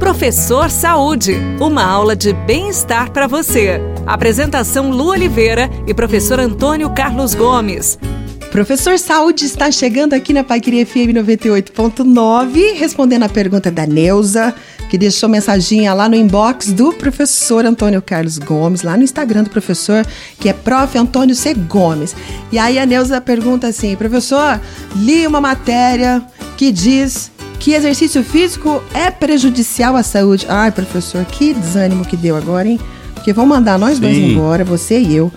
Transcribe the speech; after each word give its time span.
Professor 0.00 0.70
Saúde, 0.70 1.36
uma 1.60 1.84
aula 1.84 2.16
de 2.16 2.32
bem-estar 2.32 3.12
para 3.12 3.26
você. 3.26 3.78
Apresentação 4.06 4.90
Lu 4.90 5.08
Oliveira 5.08 5.70
e 5.86 5.92
professor 5.92 6.40
Antônio 6.40 6.88
Carlos 6.90 7.34
Gomes. 7.34 7.98
Professor 8.50 8.98
Saúde 8.98 9.44
está 9.44 9.70
chegando 9.70 10.14
aqui 10.14 10.32
na 10.32 10.42
Paiqueria 10.42 10.86
FM 10.86 11.12
98.9, 11.14 12.78
respondendo 12.78 13.24
a 13.24 13.28
pergunta 13.28 13.70
da 13.70 13.86
Neuza, 13.86 14.54
que 14.88 14.96
deixou 14.96 15.28
mensaginha 15.28 15.92
lá 15.92 16.08
no 16.08 16.16
inbox 16.16 16.72
do 16.72 16.94
professor 16.94 17.66
Antônio 17.66 18.00
Carlos 18.00 18.38
Gomes, 18.38 18.82
lá 18.82 18.96
no 18.96 19.04
Instagram 19.04 19.44
do 19.44 19.50
professor, 19.50 20.04
que 20.40 20.48
é 20.48 20.54
prof. 20.54 20.96
Antônio 20.96 21.36
C. 21.36 21.52
Gomes. 21.52 22.16
E 22.50 22.58
aí 22.58 22.78
a 22.78 22.86
Neuza 22.86 23.20
pergunta 23.20 23.66
assim, 23.68 23.94
professor, 23.96 24.58
li 24.96 25.26
uma 25.26 25.42
matéria 25.42 26.24
que 26.56 26.72
diz 26.72 27.30
que 27.60 27.74
exercício 27.74 28.24
físico 28.24 28.82
é 28.94 29.10
prejudicial 29.10 29.94
à 29.94 30.02
saúde. 30.02 30.46
Ai, 30.48 30.72
professor, 30.72 31.24
que 31.26 31.52
desânimo 31.52 32.06
que 32.06 32.16
deu 32.16 32.34
agora, 32.34 32.66
hein? 32.66 32.80
Porque 33.14 33.34
vão 33.34 33.44
mandar 33.44 33.78
nós 33.78 33.96
Sim. 33.96 34.00
dois 34.00 34.16
embora, 34.16 34.64
você 34.64 34.98
e 34.98 35.14
eu. 35.14 35.30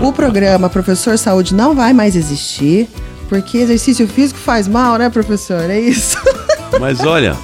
O 0.00 0.12
programa 0.12 0.68
Professor 0.68 1.16
Saúde 1.16 1.54
não 1.54 1.76
vai 1.76 1.92
mais 1.92 2.16
existir, 2.16 2.88
porque 3.28 3.58
exercício 3.58 4.08
físico 4.08 4.40
faz 4.40 4.66
mal, 4.66 4.98
né, 4.98 5.08
professor? 5.08 5.70
É 5.70 5.78
isso. 5.78 6.18
Mas 6.80 7.00
olha, 7.00 7.36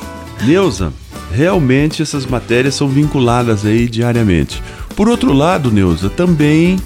Neuza, 0.43 0.93
realmente 1.33 2.03
essas 2.03 2.27
matérias 2.27 2.75
são 2.75 2.89
vinculadas 2.89 3.65
aí 3.65 3.89
diariamente. 3.89 4.61
Por 4.97 5.09
outro 5.09 5.33
lado, 5.33 5.71
Neuza, 5.71 6.11
também 6.11 6.77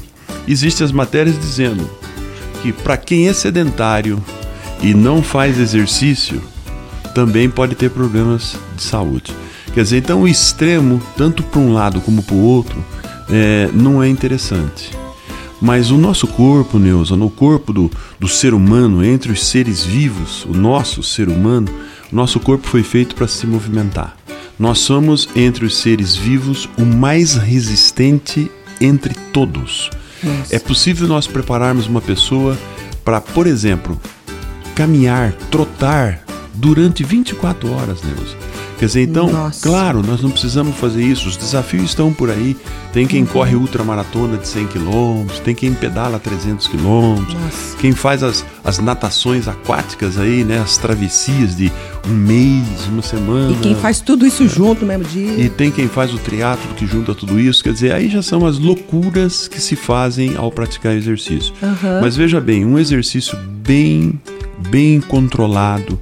existem 0.46 0.85
as 0.85 0.93
matérias 0.93 1.38
dizendo 1.38 1.88
que 2.62 2.74
para 2.74 2.99
quem 2.99 3.27
é 3.27 3.33
sedentário 3.33 4.23
e 4.83 4.93
não 4.93 5.23
faz 5.23 5.59
exercício, 5.59 6.43
também 7.15 7.48
pode 7.48 7.75
ter 7.75 7.91
problemas 7.91 8.57
de 8.77 8.83
saúde. 8.83 9.35
Quer 9.73 9.83
dizer, 9.83 9.99
então 9.99 10.23
o 10.23 10.29
extremo, 10.29 11.01
tanto 11.16 11.43
para 11.43 11.61
um 11.61 11.73
lado 11.73 12.01
como 12.01 12.23
para 12.23 12.35
o 12.35 12.43
outro, 12.43 12.85
é, 13.30 13.69
não 13.73 14.02
é 14.02 14.09
interessante. 14.09 14.91
Mas 15.60 15.91
o 15.91 15.99
nosso 15.99 16.27
corpo, 16.27 16.79
Neuza, 16.79 17.16
no 17.16 17.29
corpo 17.29 17.73
do, 17.73 17.91
do 18.19 18.29
ser 18.29 18.55
humano, 18.55 19.05
entre 19.05 19.32
os 19.32 19.45
seres 19.47 19.85
vivos, 19.85 20.45
o 20.45 20.52
nosso 20.52 21.02
ser 21.02 21.29
humano, 21.29 21.69
o 22.13 22.15
nosso 22.15 22.38
corpo 22.38 22.66
foi 22.69 22.82
feito 22.82 23.15
para 23.15 23.27
se 23.27 23.47
movimentar. 23.47 24.16
Nós 24.59 24.79
somos, 24.79 25.29
entre 25.37 25.65
os 25.65 25.77
seres 25.77 26.16
vivos, 26.16 26.69
o 26.79 26.85
mais 26.85 27.35
resistente 27.35 28.51
entre 28.80 29.15
todos. 29.32 29.91
É 30.51 30.59
possível 30.59 31.07
nós 31.07 31.27
prepararmos 31.27 31.87
uma 31.87 32.01
pessoa 32.01 32.59
para, 33.04 33.21
por 33.21 33.47
exemplo, 33.47 34.01
caminhar, 34.75 35.32
trotar 35.51 36.25
durante 36.59 37.04
24 37.04 37.73
horas, 37.73 38.01
Deus. 38.01 38.37
Quer 38.78 38.87
dizer, 38.87 39.02
então, 39.02 39.28
Nossa. 39.28 39.68
claro, 39.68 40.02
nós 40.06 40.23
não 40.23 40.30
precisamos 40.30 40.76
fazer 40.76 41.02
isso. 41.02 41.28
Os 41.28 41.37
desafios 41.37 41.84
estão 41.87 42.12
por 42.12 42.30
aí. 42.30 42.56
Tem 42.92 43.06
quem 43.06 43.23
uhum. 43.23 43.26
corre 43.26 43.56
ultramaratona 43.56 44.38
de 44.38 44.46
100 44.46 44.66
km, 44.68 45.26
tem 45.45 45.54
quem 45.54 45.74
pedala 45.74 46.18
300 46.18 46.68
km, 46.68 47.24
quem 47.80 47.92
faz 47.92 48.23
as, 48.23 48.45
as 48.64 48.79
natações 48.79 49.46
aquáticas 49.46 50.16
aí, 50.16 50.45
né? 50.45 50.59
As 50.59 50.79
travessias 50.79 51.56
de 51.56 51.73
um 52.09 52.14
mês, 52.14 52.86
uma 52.88 53.02
semana. 53.02 53.52
E 53.52 53.56
quem 53.56 53.74
faz 53.74 54.01
tudo 54.01 54.24
isso 54.24 54.45
é. 54.45 54.48
junto 54.48 54.82
no 54.82 54.86
mesmo 54.86 55.04
dia. 55.04 55.38
E 55.38 55.51
tem 55.51 55.70
quem 55.70 55.88
faz 55.88 56.14
o 56.14 56.18
triatlo 56.18 56.74
que 56.74 56.86
junta 56.86 57.14
tudo 57.14 57.38
isso. 57.38 57.62
Quer 57.62 57.73
dizer, 57.73 57.92
aí 57.92 58.09
já 58.09 58.23
são 58.23 58.46
as 58.46 58.59
loucuras 58.59 59.48
que 59.48 59.60
se 59.60 59.76
fazem 59.76 60.36
ao 60.36 60.51
praticar 60.52 60.95
exercício. 60.95 61.52
Uhum. 61.60 62.01
Mas 62.01 62.16
veja 62.16 62.40
bem, 62.40 62.64
um 62.64 62.79
exercício 62.79 63.36
bem, 63.68 64.19
bem 64.70 65.00
controlado, 65.00 66.00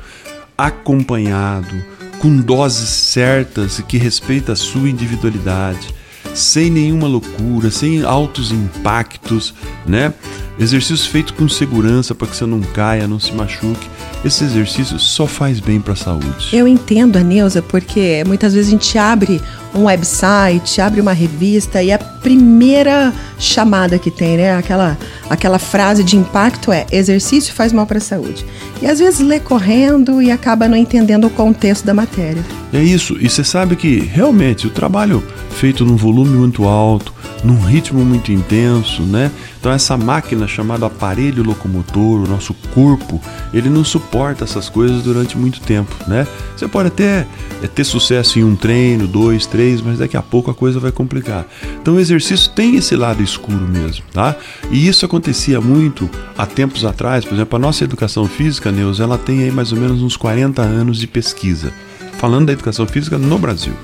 acompanhado, 0.56 1.74
com 2.18 2.36
doses 2.36 2.88
certas 2.88 3.78
e 3.78 3.82
que 3.82 3.98
respeita 3.98 4.52
a 4.52 4.56
sua 4.56 4.88
individualidade, 4.88 5.94
sem 6.34 6.70
nenhuma 6.70 7.06
loucura, 7.06 7.70
sem 7.70 8.02
altos 8.02 8.52
impactos, 8.52 9.54
né? 9.86 10.12
Exercício 10.58 11.11
feito 11.11 11.34
com 11.34 11.48
segurança 11.48 12.14
para 12.14 12.27
que 12.27 12.36
você 12.36 12.46
não 12.46 12.61
caia, 12.61 13.06
não 13.06 13.20
se 13.20 13.33
machuque. 13.33 13.89
Esse 14.24 14.45
exercício 14.45 14.98
só 14.98 15.27
faz 15.27 15.61
bem 15.61 15.80
para 15.80 15.92
a 15.92 15.96
saúde. 15.96 16.48
Eu 16.52 16.66
entendo, 16.66 17.16
a 17.16 17.22
Neuza, 17.22 17.61
porque 17.61 18.24
muitas 18.27 18.55
vezes 18.55 18.68
a 18.68 18.70
gente 18.70 18.98
abre 18.98 19.40
um 19.77 19.85
website, 19.85 20.81
abre 20.81 21.01
uma 21.01 21.13
revista 21.13 21.83
e 21.83 21.92
a 21.92 21.98
primeira 21.98 23.13
chamada 23.39 23.98
que 23.98 24.11
tem, 24.11 24.37
né? 24.37 24.57
Aquela, 24.57 24.98
aquela 25.29 25.59
frase 25.59 26.03
de 26.03 26.17
impacto 26.17 26.73
é 26.73 26.87
exercício 26.91 27.55
faz 27.55 27.73
mal 27.73 27.87
para 27.87 27.98
a 27.98 28.01
saúde. 28.01 28.45
E 28.81 28.87
às 28.87 28.98
vezes 28.98 29.20
lê 29.20 29.39
correndo 29.39 30.20
e 30.20 30.31
acaba 30.31 30.69
não 30.69 30.77
entendendo 30.77 31.27
o 31.27 31.31
contexto 31.31 31.85
da 31.85 31.95
matéria. 31.95 32.42
É 32.73 32.83
isso. 32.83 33.17
E 33.20 33.29
você 33.29 33.45
sabe 33.45 33.77
que 33.77 33.98
realmente 33.98 34.67
o 34.67 34.70
trabalho 34.70 35.23
feito 35.51 35.85
num 35.85 35.97
volume 35.97 36.37
muito 36.37 36.67
alto, 36.67 37.13
num 37.46 37.61
ritmo 37.61 38.05
muito 38.05 38.33
intenso, 38.33 39.02
né? 39.02 39.30
Então 39.61 39.70
essa 39.70 39.96
máquina 39.96 40.48
chamada 40.48 40.86
aparelho 40.86 41.45
locomotor, 41.45 42.24
o 42.24 42.27
nosso 42.27 42.52
corpo, 42.74 43.20
ele 43.55 43.70
não 43.70 43.84
suporta 43.84 44.42
essas 44.42 44.68
coisas 44.68 45.02
durante 45.05 45.39
muito 45.39 45.61
tempo, 45.61 45.95
né? 46.08 46.27
Você 46.57 46.67
pode 46.67 46.89
até 46.89 47.24
é, 47.62 47.68
ter 47.68 47.84
sucesso 47.84 48.40
em 48.40 48.45
um 48.45 48.57
treino, 48.57 49.07
dois, 49.07 49.46
três, 49.46 49.80
mas 49.80 49.98
daqui 50.01 50.17
a 50.17 50.23
pouco 50.23 50.51
a 50.51 50.55
coisa 50.55 50.80
vai 50.80 50.90
complicar. 50.90 51.46
Então 51.80 51.95
o 51.95 52.01
exercício 52.01 52.51
tem 52.51 52.74
esse 52.74 52.96
lado 52.96 53.23
escuro 53.23 53.67
mesmo, 53.68 54.05
tá? 54.13 54.34
E 54.70 54.89
isso 54.89 55.07
acontecia 55.07 55.61
muito 55.61 56.11
há 56.36 56.46
tempos 56.46 56.84
atrás, 56.84 57.24
por 57.24 57.34
exemplo, 57.34 57.55
a 57.55 57.61
nossa 57.61 57.84
educação 57.84 58.27
física, 58.27 58.73
Neus, 58.73 58.98
ela 58.98 59.17
tem 59.17 59.45
aí 59.45 59.52
mais 59.52 59.70
ou 59.70 59.78
menos 59.78 60.02
uns 60.02 60.17
40 60.17 60.63
anos 60.63 60.98
de 60.98 61.07
pesquisa, 61.07 61.73
falando 62.18 62.46
da 62.46 62.52
educação 62.52 62.86
física 62.89 63.17
no 63.17 63.39
Brasil. 63.39 63.74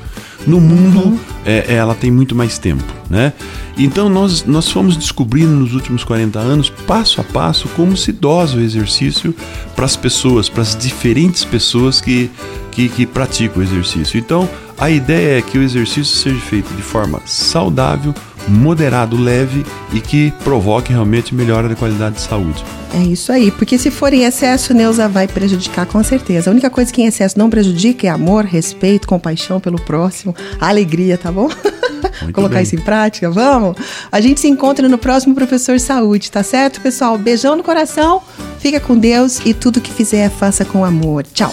No 0.47 0.61
mundo, 0.61 1.01
uhum. 1.01 1.19
é, 1.45 1.75
ela 1.75 1.95
tem 1.95 2.11
muito 2.11 2.35
mais 2.35 2.59
tempo, 2.59 2.85
né? 3.09 3.33
Então 3.77 4.09
nós, 4.09 4.45
nós 4.45 4.71
fomos 4.71 4.97
descobrindo 4.97 5.53
nos 5.53 5.75
últimos 5.75 6.05
40 6.05 6.39
anos, 6.39 6.69
passo 6.69 7.21
a 7.21 7.25
passo, 7.25 7.69
como 7.69 7.97
se 7.97 8.13
dosa 8.13 8.59
o 8.59 8.61
exercício 8.61 9.35
para 9.75 9.85
as 9.85 9.97
pessoas, 9.97 10.49
para 10.49 10.63
as 10.63 10.77
diferentes 10.77 11.45
pessoas 11.45 12.01
que, 12.01 12.31
que, 12.71 12.89
que 12.89 13.07
praticam 13.07 13.61
o 13.61 13.63
exercício. 13.65 14.19
Então 14.19 14.49
a 14.79 14.91
ideia 14.91 15.39
é 15.39 15.43
que 15.43 15.57
o 15.59 15.63
exercício 15.63 16.05
seja 16.05 16.41
feito 16.41 16.75
de 16.75 16.83
forma 16.83 17.21
saudável, 17.25 18.13
moderado, 18.49 19.17
leve 19.17 19.65
e 19.93 20.01
que 20.01 20.33
provoque 20.45 20.93
realmente 20.93 21.35
melhora 21.35 21.69
da 21.69 21.75
qualidade 21.75 22.17
de 22.17 22.23
saúde. 22.23 22.65
É 22.95 23.03
isso 23.03 23.33
aí, 23.33 23.51
porque 23.51 23.79
se 23.79 23.91
for 23.91 24.13
em 24.13 24.25
excesso, 24.25 24.75
Neuza 24.75 25.09
vai 25.09 25.27
prejudicar 25.27 25.87
com 25.87 26.03
certeza. 26.03 26.51
A 26.51 26.53
única 26.53 26.69
coisa 26.69 26.93
que 26.93 27.01
em 27.01 27.07
excesso 27.07 27.39
não 27.39 27.49
prejudica 27.49 28.07
é 28.07 28.11
amor, 28.11 28.45
respeito, 28.45 29.09
compaixão 29.09 29.59
pelo 29.59 29.81
próximo, 29.81 30.35
alegria, 30.61 31.17
tá 31.17 31.33
bom? 31.33 31.49
Colocar 32.33 32.57
bem. 32.57 32.63
isso 32.63 32.75
em 32.75 32.81
prática, 32.81 33.31
vamos? 33.31 33.77
A 34.11 34.21
gente 34.21 34.41
se 34.41 34.49
encontra 34.49 34.89
no 34.89 34.99
próximo 34.99 35.35
Professor 35.35 35.81
Saúde, 35.81 36.31
tá 36.31 36.43
certo, 36.43 36.81
pessoal? 36.81 37.17
Beijão 37.17 37.57
no 37.57 37.63
coração, 37.63 38.21
fica 38.59 38.79
com 38.79 38.97
Deus 38.99 39.41
e 39.45 39.55
tudo 39.55 39.81
que 39.81 39.93
fizer, 39.93 40.29
faça 40.31 40.65
com 40.65 40.85
amor. 40.85 41.25
Tchau! 41.33 41.53